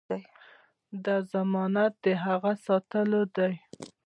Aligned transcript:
دا 1.05 1.15
ضمانت 1.33 1.93
د 2.03 2.05
هغه 2.25 2.51
ساتلو 2.65 3.21
دی. 3.35 3.53